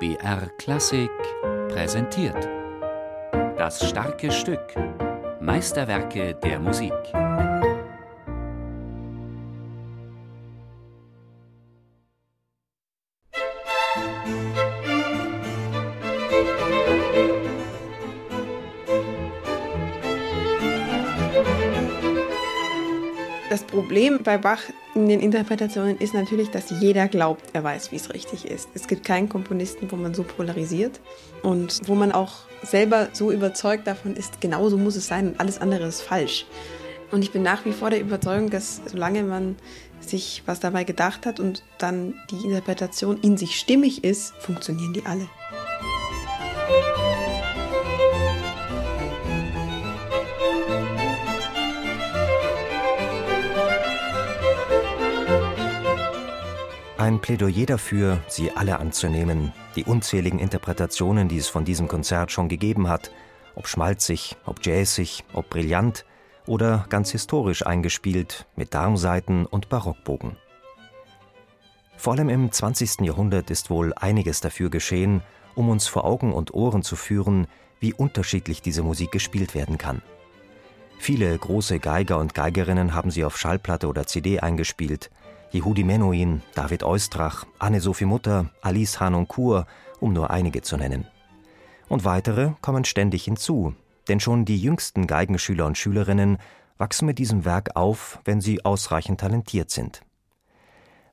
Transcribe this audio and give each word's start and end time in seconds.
BR 0.00 0.48
Klassik 0.56 1.10
präsentiert. 1.68 2.48
Das 3.58 3.86
starke 3.86 4.32
Stück. 4.32 4.74
Meisterwerke 5.42 6.34
der 6.42 6.58
Musik. 6.58 6.94
Das 23.50 23.64
Problem 23.64 24.22
bei 24.22 24.38
Bach 24.38 24.60
in 24.94 25.08
den 25.08 25.18
Interpretationen 25.18 25.98
ist 25.98 26.14
natürlich, 26.14 26.50
dass 26.50 26.70
jeder 26.70 27.08
glaubt, 27.08 27.42
er 27.52 27.64
weiß, 27.64 27.90
wie 27.90 27.96
es 27.96 28.14
richtig 28.14 28.44
ist. 28.44 28.68
Es 28.74 28.86
gibt 28.86 29.04
keinen 29.04 29.28
Komponisten, 29.28 29.90
wo 29.90 29.96
man 29.96 30.14
so 30.14 30.22
polarisiert 30.22 31.00
und 31.42 31.80
wo 31.88 31.96
man 31.96 32.12
auch 32.12 32.44
selber 32.62 33.08
so 33.12 33.32
überzeugt 33.32 33.88
davon 33.88 34.14
ist, 34.14 34.40
genau 34.40 34.68
so 34.68 34.78
muss 34.78 34.94
es 34.94 35.08
sein 35.08 35.30
und 35.30 35.40
alles 35.40 35.60
andere 35.60 35.88
ist 35.88 36.00
falsch. 36.00 36.46
Und 37.10 37.24
ich 37.24 37.32
bin 37.32 37.42
nach 37.42 37.64
wie 37.64 37.72
vor 37.72 37.90
der 37.90 38.00
Überzeugung, 38.00 38.50
dass 38.50 38.82
solange 38.86 39.24
man 39.24 39.56
sich 39.98 40.44
was 40.46 40.60
dabei 40.60 40.84
gedacht 40.84 41.26
hat 41.26 41.40
und 41.40 41.64
dann 41.78 42.14
die 42.30 42.46
Interpretation 42.46 43.18
in 43.20 43.36
sich 43.36 43.58
stimmig 43.58 44.04
ist, 44.04 44.32
funktionieren 44.38 44.92
die 44.92 45.04
alle. 45.04 45.28
Ein 57.00 57.18
Plädoyer 57.18 57.64
dafür, 57.64 58.22
sie 58.28 58.50
alle 58.52 58.78
anzunehmen, 58.78 59.54
die 59.74 59.84
unzähligen 59.84 60.38
Interpretationen, 60.38 61.28
die 61.28 61.38
es 61.38 61.48
von 61.48 61.64
diesem 61.64 61.88
Konzert 61.88 62.30
schon 62.30 62.50
gegeben 62.50 62.90
hat, 62.90 63.10
ob 63.54 63.68
schmalzig, 63.68 64.36
ob 64.44 64.66
jazzig, 64.66 65.24
ob 65.32 65.48
brillant 65.48 66.04
oder 66.46 66.84
ganz 66.90 67.10
historisch 67.10 67.64
eingespielt 67.64 68.46
mit 68.54 68.74
Darmsaiten 68.74 69.46
und 69.46 69.70
Barockbogen. 69.70 70.36
Vor 71.96 72.12
allem 72.12 72.28
im 72.28 72.52
20. 72.52 73.00
Jahrhundert 73.00 73.50
ist 73.50 73.70
wohl 73.70 73.94
einiges 73.94 74.42
dafür 74.42 74.68
geschehen, 74.68 75.22
um 75.54 75.70
uns 75.70 75.86
vor 75.86 76.04
Augen 76.04 76.34
und 76.34 76.52
Ohren 76.52 76.82
zu 76.82 76.96
führen, 76.96 77.46
wie 77.78 77.94
unterschiedlich 77.94 78.60
diese 78.60 78.82
Musik 78.82 79.10
gespielt 79.10 79.54
werden 79.54 79.78
kann. 79.78 80.02
Viele 80.98 81.38
große 81.38 81.78
Geiger 81.78 82.18
und 82.18 82.34
Geigerinnen 82.34 82.92
haben 82.92 83.10
sie 83.10 83.24
auf 83.24 83.38
Schallplatte 83.38 83.88
oder 83.88 84.06
CD 84.06 84.40
eingespielt, 84.40 85.10
Yehudi 85.52 85.82
Menuhin, 85.84 86.42
David 86.54 86.84
Eustrach, 86.84 87.44
Anne-Sophie 87.58 88.04
Mutter, 88.04 88.50
Alice 88.62 89.00
Hanoncourt, 89.00 89.66
um 89.98 90.12
nur 90.12 90.30
einige 90.30 90.62
zu 90.62 90.76
nennen. 90.76 91.06
Und 91.88 92.04
weitere 92.04 92.52
kommen 92.60 92.84
ständig 92.84 93.24
hinzu, 93.24 93.74
denn 94.08 94.20
schon 94.20 94.44
die 94.44 94.58
jüngsten 94.58 95.06
Geigenschüler 95.06 95.66
und 95.66 95.76
Schülerinnen 95.76 96.38
wachsen 96.78 97.06
mit 97.06 97.18
diesem 97.18 97.44
Werk 97.44 97.74
auf, 97.74 98.20
wenn 98.24 98.40
sie 98.40 98.64
ausreichend 98.64 99.20
talentiert 99.20 99.70
sind. 99.70 100.02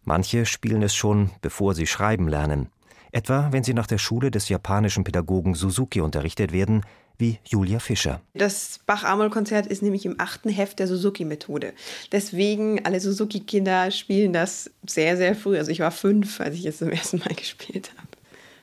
Manche 0.03 0.45
spielen 0.45 0.83
es 0.83 0.95
schon, 0.95 1.31
bevor 1.41 1.73
sie 1.73 1.87
schreiben 1.87 2.27
lernen, 2.27 2.69
etwa 3.11 3.49
wenn 3.51 3.63
sie 3.63 3.73
nach 3.73 3.87
der 3.87 3.97
Schule 3.97 4.31
des 4.31 4.49
japanischen 4.49 5.03
Pädagogen 5.03 5.55
Suzuki 5.55 6.01
unterrichtet 6.01 6.51
werden, 6.51 6.83
wie 7.17 7.39
Julia 7.45 7.79
Fischer. 7.79 8.21
Das 8.33 8.79
Bach-Amol-Konzert 8.85 9.67
ist 9.67 9.81
nämlich 9.81 10.05
im 10.05 10.19
achten 10.19 10.49
Heft 10.49 10.79
der 10.79 10.87
Suzuki-Methode. 10.87 11.73
Deswegen, 12.11 12.85
alle 12.85 12.99
Suzuki-Kinder 12.99 13.91
spielen 13.91 14.33
das 14.33 14.69
sehr, 14.85 15.17
sehr 15.17 15.35
früh. 15.35 15.57
Also 15.57 15.71
ich 15.71 15.79
war 15.79 15.91
fünf, 15.91 16.39
als 16.39 16.55
ich 16.55 16.65
es 16.65 16.77
zum 16.77 16.89
ersten 16.89 17.19
Mal 17.19 17.33
gespielt 17.35 17.91
habe. 17.97 18.07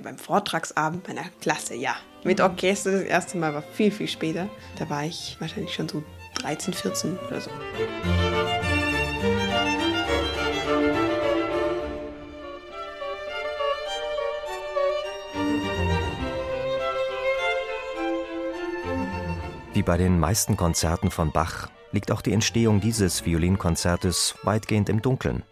Beim 0.02 0.18
Vortragsabend 0.18 1.06
meiner 1.08 1.24
Klasse, 1.40 1.74
ja. 1.74 1.96
Mit 2.24 2.40
Orchester 2.40 2.92
das 2.92 3.02
erste 3.02 3.38
Mal 3.38 3.54
war 3.54 3.62
viel, 3.62 3.90
viel 3.90 4.08
später. 4.08 4.48
Da 4.78 4.88
war 4.88 5.04
ich 5.04 5.36
wahrscheinlich 5.40 5.74
schon 5.74 5.88
so 5.88 6.02
13, 6.40 6.74
14 6.74 7.18
oder 7.26 7.40
so. 7.40 7.50
Wie 19.74 19.82
bei 19.82 19.96
den 19.96 20.20
meisten 20.20 20.56
Konzerten 20.56 21.10
von 21.10 21.32
Bach 21.32 21.68
liegt 21.90 22.12
auch 22.12 22.20
die 22.22 22.32
Entstehung 22.32 22.80
dieses 22.80 23.26
Violinkonzertes 23.26 24.36
weitgehend 24.44 24.88
im 24.88 25.02
Dunkeln. 25.02 25.42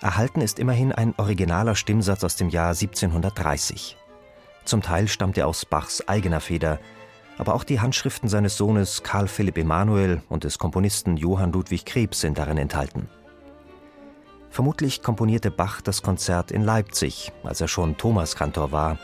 Erhalten 0.00 0.40
ist 0.40 0.58
immerhin 0.58 0.92
ein 0.92 1.12
originaler 1.18 1.74
Stimmsatz 1.74 2.24
aus 2.24 2.36
dem 2.36 2.48
Jahr 2.48 2.70
1730. 2.70 3.98
Zum 4.64 4.80
Teil 4.80 5.08
stammt 5.08 5.36
er 5.36 5.46
aus 5.46 5.66
Bachs 5.66 6.08
eigener 6.08 6.40
Feder, 6.40 6.80
aber 7.36 7.52
auch 7.54 7.64
die 7.64 7.80
Handschriften 7.80 8.30
seines 8.30 8.56
Sohnes 8.56 9.02
Karl 9.02 9.28
Philipp 9.28 9.58
Emanuel 9.58 10.22
und 10.30 10.44
des 10.44 10.58
Komponisten 10.58 11.18
Johann 11.18 11.52
Ludwig 11.52 11.84
Krebs 11.84 12.20
sind 12.20 12.38
darin 12.38 12.56
enthalten. 12.56 13.10
Vermutlich 14.48 15.02
komponierte 15.02 15.50
Bach 15.50 15.82
das 15.82 16.00
Konzert 16.00 16.50
in 16.50 16.62
Leipzig, 16.62 17.30
als 17.42 17.60
er 17.60 17.68
schon 17.68 17.98
Thomaskantor 17.98 18.72
war. 18.72 18.98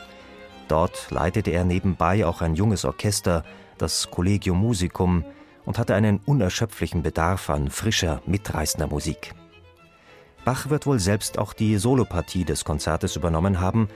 Dort 0.67 1.11
leitete 1.11 1.51
er 1.51 1.63
nebenbei 1.63 2.25
auch 2.25 2.41
ein 2.41 2.55
junges 2.55 2.85
Orchester, 2.85 3.43
das 3.81 4.09
Collegium 4.11 4.59
Musicum, 4.59 5.25
und 5.65 5.77
hatte 5.77 5.95
einen 5.95 6.19
unerschöpflichen 6.25 7.03
Bedarf 7.03 7.49
an 7.49 7.69
frischer, 7.69 8.21
mitreißender 8.25 8.87
Musik. 8.87 9.33
Bach 10.43 10.69
wird 10.69 10.85
wohl 10.85 10.99
selbst 10.99 11.37
auch 11.37 11.53
die 11.53 11.77
Solopartie 11.77 12.45
des 12.45 12.65
Konzertes 12.65 13.15
übernommen 13.15 13.59
haben, 13.59 13.87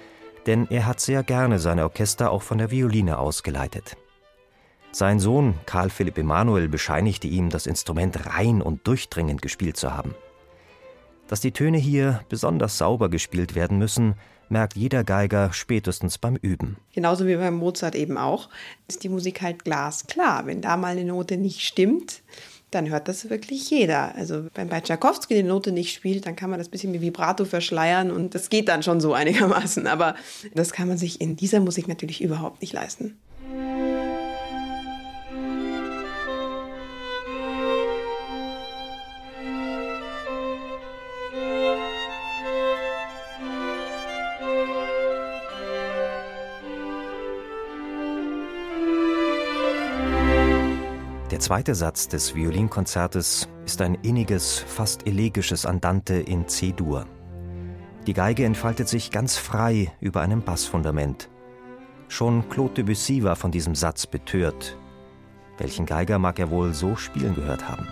denn 0.45 0.67
er 0.69 0.85
hat 0.85 0.99
sehr 0.99 1.23
gerne 1.23 1.57
seine 1.57 1.83
Orchester 1.83 2.31
auch 2.31 2.43
von 2.43 2.59
der 2.59 2.69
Violine 2.69 3.17
ausgeleitet. 3.17 3.97
Sein 4.91 5.19
Sohn 5.19 5.55
Karl 5.65 5.89
Philipp 5.89 6.17
Emanuel 6.17 6.69
bescheinigte 6.69 7.27
ihm, 7.27 7.49
das 7.49 7.65
Instrument 7.65 8.27
rein 8.27 8.61
und 8.61 8.87
durchdringend 8.87 9.41
gespielt 9.41 9.75
zu 9.75 9.91
haben. 9.93 10.13
Dass 11.27 11.41
die 11.41 11.51
Töne 11.51 11.77
hier 11.77 12.21
besonders 12.29 12.77
sauber 12.77 13.09
gespielt 13.09 13.55
werden 13.55 13.79
müssen, 13.79 14.15
merkt 14.49 14.75
jeder 14.75 15.03
Geiger 15.03 15.51
spätestens 15.53 16.19
beim 16.19 16.35
Üben. 16.35 16.77
Genauso 16.93 17.25
wie 17.25 17.35
beim 17.35 17.55
Mozart 17.55 17.95
eben 17.95 18.17
auch, 18.17 18.49
ist 18.87 19.03
die 19.03 19.09
Musik 19.09 19.41
halt 19.41 19.63
glasklar. 19.63 20.45
Wenn 20.45 20.61
da 20.61 20.77
mal 20.77 20.91
eine 20.91 21.03
Note 21.03 21.37
nicht 21.37 21.61
stimmt, 21.61 22.21
dann 22.71 22.89
hört 22.89 23.07
das 23.07 23.29
wirklich 23.29 23.69
jeder. 23.71 24.13
Also 24.15 24.45
wenn 24.53 24.69
bei 24.69 24.81
Tchaikovsky 24.81 25.33
die 25.33 25.43
Note 25.43 25.71
nicht 25.71 25.95
spielt, 25.95 26.27
dann 26.27 26.35
kann 26.35 26.49
man 26.49 26.59
das 26.59 26.69
bisschen 26.69 26.91
mit 26.91 27.01
Vibrato 27.01 27.45
verschleiern 27.45 28.11
und 28.11 28.35
das 28.35 28.49
geht 28.49 28.67
dann 28.67 28.83
schon 28.83 29.01
so 29.01 29.13
einigermaßen. 29.13 29.87
Aber 29.87 30.15
das 30.53 30.73
kann 30.73 30.87
man 30.87 30.97
sich 30.97 31.21
in 31.21 31.35
dieser 31.35 31.59
Musik 31.59 31.87
natürlich 31.87 32.21
überhaupt 32.21 32.61
nicht 32.61 32.73
leisten. 32.73 33.17
Der 51.35 51.41
zweite 51.41 51.75
Satz 51.75 52.07
des 52.07 52.33
Violinkonzertes 52.33 53.49
ist 53.65 53.81
ein 53.81 53.95
inniges, 53.95 54.57
fast 54.57 55.05
elegisches 55.05 55.65
Andante 55.65 56.13
in 56.13 56.47
C-Dur. 56.47 57.07
Die 58.07 58.13
Geige 58.13 58.45
entfaltet 58.45 58.87
sich 58.87 59.11
ganz 59.11 59.35
frei 59.35 59.91
über 59.99 60.21
einem 60.21 60.43
Bassfundament. 60.43 61.29
Schon 62.07 62.47
Claude 62.47 62.75
Debussy 62.75 63.21
war 63.23 63.35
von 63.35 63.51
diesem 63.51 63.75
Satz 63.75 64.07
betört. 64.07 64.77
Welchen 65.57 65.85
Geiger 65.85 66.19
mag 66.19 66.39
er 66.39 66.51
wohl 66.51 66.73
so 66.73 66.95
spielen 66.95 67.35
gehört 67.35 67.67
haben? 67.67 67.85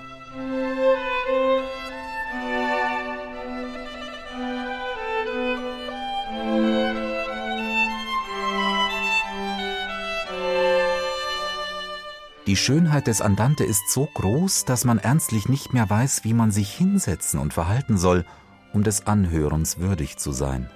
Die 12.45 12.57
Schönheit 12.57 13.07
des 13.07 13.21
Andante 13.21 13.63
ist 13.63 13.89
so 13.89 14.05
groß, 14.13 14.65
dass 14.65 14.83
man 14.83 14.99
ernstlich 14.99 15.47
nicht 15.47 15.71
mehr 15.71 15.89
weiß, 15.89 16.25
wie 16.25 16.33
man 16.33 16.51
sich 16.51 16.73
hinsetzen 16.73 17.39
und 17.39 17.53
verhalten 17.53 17.97
soll, 17.97 18.25
um 18.73 18.83
des 18.83 19.07
Anhörens 19.07 19.77
würdig 19.77 20.17
zu 20.17 20.33
sein. 20.33 20.69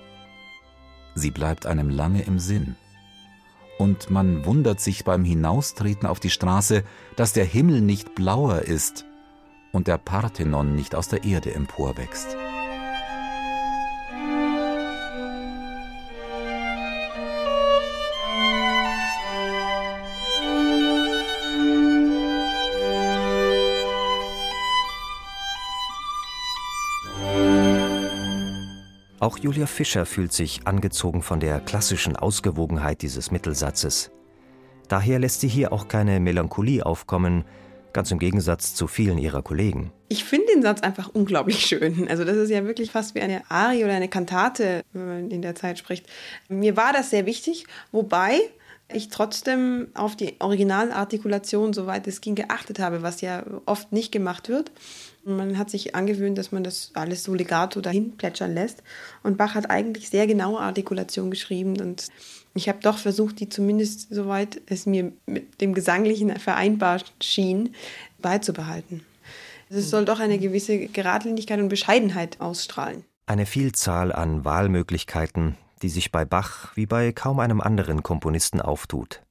Sie 1.14 1.30
bleibt 1.31 1.66
einem 1.66 1.90
lange 1.90 2.22
im 2.22 2.40
Sinn. 2.40 2.78
Und 3.80 4.10
man 4.10 4.46
wundert 4.46 4.80
sich 4.80 5.04
beim 5.04 5.25
Hinaustreten 5.25 6.08
auf 6.08 6.22
die 6.22 6.30
Straße, 6.30 6.84
dass 7.18 7.34
der 7.34 7.46
Himmel 7.46 7.81
nicht 7.81 8.16
blauer 8.16 8.62
ist 8.62 9.06
und 9.74 9.88
der 9.88 9.98
Parthenon 9.98 10.74
nicht 10.74 10.96
aus 10.96 11.10
der 11.10 11.25
Erde 11.25 11.54
emporwächst. 11.54 12.38
Auch 29.19 29.40
Julia 29.40 29.66
Fischer 29.66 30.06
fühlt 30.06 30.31
sich 30.31 30.62
angezogen 30.66 31.24
von 31.24 31.40
der 31.40 31.60
klassischen 31.60 32.16
Ausgewogenheit 32.16 33.02
dieses 33.02 33.31
Mittelsatzes. 33.31 34.12
Daher 34.90 35.18
lässt 35.18 35.42
sie 35.42 35.48
hier 35.48 35.74
auch 35.74 35.88
keine 35.88 36.19
Melancholie 36.19 36.86
aufkommen, 36.86 37.44
ganz 37.94 38.12
im 38.12 38.19
Gegensatz 38.19 38.75
zu 38.75 38.86
vielen 38.86 39.18
ihrer 39.18 39.42
Kollegen. 39.42 39.92
Ich 40.08 40.24
finde 40.24 40.54
den 40.54 40.62
Satz 40.62 40.81
einfach 40.81 41.10
unglaublich 41.12 41.66
schön. 41.66 42.08
Also 42.08 42.25
das 42.25 42.38
ist 42.38 42.52
ja 42.52 42.64
wirklich 42.66 42.92
fast 42.92 43.16
wie 43.16 43.22
eine 43.22 43.42
Arie 43.50 43.84
oder 43.84 43.96
eine 43.96 44.08
Kantate, 44.08 44.84
wenn 44.94 45.08
man 45.08 45.31
in 45.31 45.42
der 45.42 45.56
Zeit 45.56 45.80
spricht. 45.80 46.06
Mir 46.48 46.78
war 46.78 46.94
das 46.94 47.10
sehr 47.10 47.25
wichtig, 47.25 47.66
wobei 47.92 48.40
ich 48.94 49.10
trotzdem 49.10 49.88
auf 49.96 50.16
die 50.16 50.36
Originalartikulation, 50.40 51.74
soweit 51.74 52.08
es 52.08 52.22
ging, 52.22 52.36
geachtet 52.36 52.80
habe, 52.80 53.02
was 53.02 53.22
ja 53.22 53.44
oft 53.66 53.92
nicht 53.92 54.12
gemacht 54.12 54.48
wird. 54.48 54.72
Man 55.27 55.57
hat 55.57 55.69
sich 55.69 55.94
angewöhnt, 55.94 56.38
dass 56.38 56.53
man 56.53 56.63
das 56.63 56.91
alles 56.94 57.25
so 57.25 57.33
legato 57.33 57.81
dahin 57.81 58.15
plätschern 58.15 58.53
lässt. 58.53 58.81
Und 59.24 59.38
Bach 59.38 59.56
hat 59.56 59.69
eigentlich 59.69 60.09
sehr 60.09 60.25
genaue 60.25 60.62
Artikulation 60.62 61.29
geschrieben 61.29 61.81
und 61.81 62.07
ich 62.53 62.69
habe 62.69 62.79
doch 62.81 62.97
versucht, 62.97 63.41
die 63.41 63.50
zumindest 63.50 64.07
soweit 64.09 64.62
es 64.68 64.85
mir 64.85 65.12
mit 65.25 65.59
dem 65.59 65.74
Gesanglichen 65.74 66.33
vereinbar 66.39 67.01
schien, 67.21 67.75
beizubehalten. 68.19 69.06
Es 69.69 69.89
soll 69.89 70.06
doch 70.06 70.21
eine 70.21 70.39
gewisse 70.39 70.88
Geradlinigkeit 70.88 71.59
und 71.59 71.68
Bescheidenheit 71.68 72.39
ausstrahlen. 72.39 73.03
Eine 73.25 73.45
Vielzahl 73.45 74.13
an 74.13 74.45
Wahlmöglichkeiten, 74.45 75.57
die 75.81 75.89
sich 75.89 76.09
bei 76.09 76.23
Bach 76.23 76.71
wie 76.75 76.85
bei 76.85 77.12
kaum 77.12 77.39
einem 77.41 77.59
anderen 77.59 78.01
Komponisten 78.01 78.62
auftut. 78.62 79.21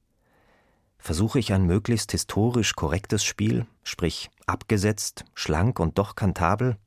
Versuche 0.99 1.39
ich 1.39 1.53
ein 1.53 1.65
möglichst 1.65 2.11
historisch 2.11 2.75
korrektes 2.75 3.23
Spiel, 3.23 3.65
sprich 3.83 4.29
abgesetzt, 4.47 5.25
schlank 5.35 5.79
und 5.79 5.97
doch 5.97 6.15
kantabel? 6.15 6.77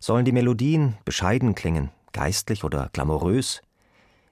Sollen 0.00 0.24
die 0.24 0.32
Melodien 0.32 0.96
bescheiden 1.04 1.54
klingen, 1.54 1.90
geistlich 2.12 2.64
oder 2.64 2.88
glamourös? 2.92 3.62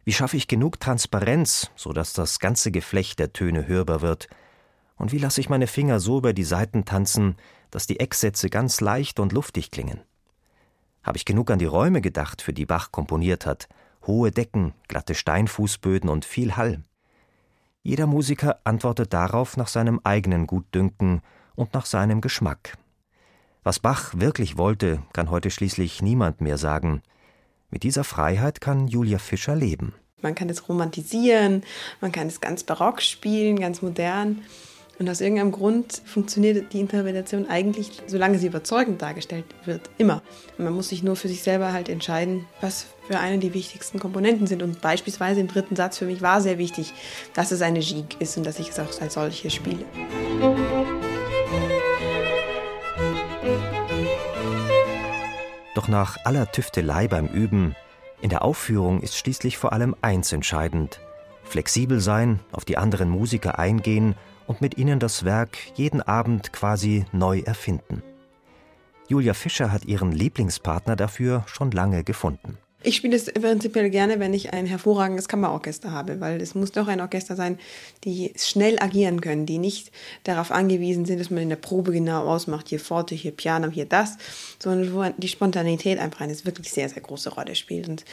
Wie 0.05 0.13
schaffe 0.13 0.37
ich 0.37 0.49
genug 0.49 0.81
Transparenz, 0.81 1.71
so 1.77 1.93
dass 1.93 2.13
das 2.13 2.39
ganze 2.39 2.71
Geflecht 2.71 3.19
der 3.19 3.33
Töne 3.33 3.67
hörbar 3.67 4.01
wird? 4.03 4.29
Und 4.97 5.13
wie 5.13 5.19
lasse 5.19 5.41
ich 5.41 5.49
meine 5.49 5.67
Finger 5.67 6.01
so 6.01 6.19
über 6.19 6.33
die 6.33 6.45
Saiten 6.45 6.85
tanzen, 6.85 7.37
dass 7.71 7.87
die 7.87 8.01
Ecksätze 8.01 8.49
ganz 8.49 8.81
leicht 8.81 9.21
und 9.21 9.33
luftig 9.33 9.71
klingen? 9.71 10.01
Habe 11.03 11.19
ich 11.19 11.25
genug 11.25 11.51
an 11.51 11.59
die 11.59 11.67
Räume 11.67 12.01
gedacht, 12.01 12.41
für 12.41 12.53
die 12.53 12.67
Bach 12.67 12.91
komponiert 12.93 13.47
hat, 13.47 13.69
hohe 14.07 14.31
Decken, 14.31 14.73
glatte 14.89 15.15
Steinfußböden 15.15 16.09
und 16.09 16.25
viel 16.25 16.57
Hall. 16.57 16.83
Jeder 17.83 18.07
Musiker 18.07 18.61
antwortet 18.65 19.13
darauf 19.13 19.57
nach 19.57 19.69
seinem 19.69 20.01
eigenen 20.03 20.47
Gutdünken 20.47 21.23
und 21.57 21.75
nach 21.75 21.87
seinem 21.87 22.21
Geschmack. 22.21 22.75
Was 23.65 23.81
Bach 23.81 24.13
wirklich 24.17 24.57
wollte, 24.57 25.03
kann 25.13 25.31
heute 25.31 25.51
schließlich 25.51 26.01
niemand 26.01 26.41
mehr 26.41 26.59
sagen. 26.59 27.03
Mit 27.71 27.83
dieser 27.83 28.05
Freiheit 28.05 28.61
kann 28.61 28.87
Julia 28.87 29.19
Fischer 29.19 29.57
leben. 29.57 29.93
Man 30.23 30.35
kann 30.35 30.49
es 30.49 30.69
romantisieren, 30.69 31.65
man 32.01 32.13
kann 32.13 32.29
es 32.29 32.41
ganz 32.41 32.63
barock 32.63 33.03
spielen, 33.03 33.59
ganz 33.59 33.83
modern. 33.83 34.43
Und 34.99 35.11
aus 35.11 35.21
irgendeinem 35.21 35.53
Grund 35.53 36.01
funktioniert 36.07 36.73
die 36.73 36.81
Interpretation 36.81 37.47
eigentlich, 37.49 38.03
solange 38.07 38.39
sie 38.39 38.47
überzeugend 38.47 39.03
dargestellt 39.03 39.45
wird, 39.67 39.91
immer. 39.99 40.23
Und 40.57 40.65
man 40.65 40.73
muss 40.73 40.89
sich 40.89 41.03
nur 41.03 41.17
für 41.17 41.29
sich 41.29 41.43
selber 41.43 41.73
halt 41.73 41.91
entscheiden, 41.91 42.47
was 42.63 42.87
für 43.07 43.19
einen 43.19 43.41
die 43.41 43.53
wichtigsten 43.53 43.99
Komponenten 43.99 44.47
sind. 44.47 44.63
Und 44.63 44.81
beispielsweise 44.81 45.41
im 45.41 45.49
dritten 45.49 45.77
Satz 45.77 45.99
für 45.99 46.07
mich 46.07 46.23
war 46.23 46.41
sehr 46.41 46.57
wichtig, 46.57 46.95
dass 47.35 47.53
es 47.53 47.61
eine 47.61 47.81
Gigue 47.81 48.17
ist 48.21 48.39
und 48.39 48.47
dass 48.47 48.59
ich 48.59 48.71
es 48.71 48.79
auch 48.79 49.01
als 49.01 49.15
solche 49.15 49.51
spiele. 49.51 49.85
Doch 55.77 55.89
nach 55.89 56.17
aller 56.25 56.51
Tüftelei 56.51 57.07
beim 57.07 57.27
Üben, 57.27 57.77
in 58.23 58.31
der 58.31 58.41
Aufführung 58.41 59.03
ist 59.03 59.15
schließlich 59.15 59.59
vor 59.59 59.75
allem 59.75 59.95
eins 60.01 60.33
entscheidend: 60.33 61.03
flexibel 61.45 62.01
sein, 62.01 62.41
auf 62.51 62.65
die 62.65 62.79
anderen 62.79 63.11
Musiker 63.11 63.59
eingehen 63.59 64.15
und 64.47 64.63
mit 64.63 64.79
ihnen 64.79 65.01
das 65.01 65.27
Werk 65.27 65.59
jeden 65.75 66.01
Abend 66.01 66.55
quasi 66.55 67.05
neu 67.13 67.41
erfinden. 67.41 68.03
Julia 69.09 69.35
Fischer 69.35 69.71
hat 69.71 69.85
ihren 69.85 70.13
Lieblingspartner 70.13 70.97
dafür 70.97 71.45
schon 71.47 71.71
lange 71.71 72.05
gefunden. 72.05 72.57
Ich 72.87 72.95
spiele 72.95 73.17
es 73.17 73.25
prinzipiell 73.25 73.91
gerne, 73.91 74.21
wenn 74.21 74.33
ich 74.33 74.53
ein 74.53 74.65
hervorragendes 74.65 75.27
Kammerorchester 75.27 75.91
habe, 75.91 76.21
weil 76.21 76.41
es 76.41 76.55
muss 76.55 76.71
doch 76.71 76.87
ein 76.87 77.01
Orchester 77.01 77.35
sein, 77.35 77.59
die 78.05 78.33
schnell 78.37 78.79
agieren 78.79 79.21
können, 79.21 79.45
die 79.45 79.59
nicht 79.59 79.91
darauf 80.23 80.53
angewiesen 80.53 81.05
sind, 81.05 81.19
dass 81.19 81.29
man 81.29 81.43
in 81.43 81.49
der 81.49 81.57
Probe 81.57 81.91
genau 81.91 82.29
ausmacht, 82.29 82.69
hier 82.69 82.79
Forte, 82.79 83.17
hier 83.17 83.33
Piano, 83.33 83.71
hier 83.71 83.87
das, 83.87 84.19
sondern 84.61 84.95
wo 84.95 85.05
die 85.19 85.27
Spontanität 85.27 85.99
einfach 85.99 86.21
eine 86.21 86.33
wirklich 86.45 86.71
sehr, 86.71 86.89
sehr 86.89 87.03
große 87.03 87.31
Rolle 87.31 87.57
spielt. 87.57 87.89
Und 87.89 88.05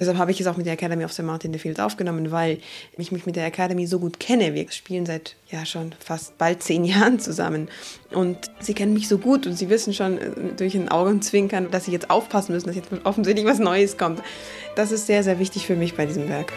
deshalb 0.00 0.16
habe 0.16 0.30
ich 0.30 0.40
es 0.40 0.46
auch 0.46 0.56
mit 0.56 0.64
der 0.64 0.72
Academy 0.72 1.04
of 1.04 1.12
St. 1.12 1.24
Martin 1.24 1.50
in 1.50 1.58
the 1.58 1.58
Fields 1.58 1.78
aufgenommen, 1.78 2.30
weil 2.30 2.58
ich 2.96 3.12
mich 3.12 3.26
mit 3.26 3.36
der 3.36 3.44
Academy 3.44 3.86
so 3.86 3.98
gut 3.98 4.18
kenne. 4.18 4.54
Wir 4.54 4.70
spielen 4.70 5.04
seit 5.04 5.36
ja 5.50 5.66
schon 5.66 5.94
fast 5.98 6.38
bald 6.38 6.62
zehn 6.62 6.84
Jahren 6.86 7.20
zusammen 7.20 7.68
und 8.10 8.50
sie 8.60 8.72
kennen 8.72 8.94
mich 8.94 9.08
so 9.08 9.18
gut 9.18 9.46
und 9.46 9.56
sie 9.56 9.68
wissen 9.68 9.92
schon 9.92 10.18
äh, 10.18 10.30
durch 10.56 10.74
ein 10.74 10.88
Augenzwinkern, 10.88 11.70
dass 11.70 11.84
sie 11.84 11.92
jetzt 11.92 12.08
aufpassen 12.08 12.52
müssen, 12.52 12.68
dass 12.68 12.76
jetzt 12.76 12.88
offensichtlich 13.04 13.46
was 13.46 13.58
Neues 13.58 13.98
kommt. 13.98 14.21
Das 14.74 14.92
ist 14.92 15.06
sehr, 15.06 15.22
sehr 15.22 15.38
wichtig 15.38 15.66
für 15.66 15.76
mich 15.76 15.94
bei 15.94 16.06
diesem 16.06 16.28
Werk. 16.28 16.52